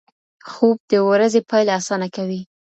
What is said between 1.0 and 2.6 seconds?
ورځې پیل اسانه کوي.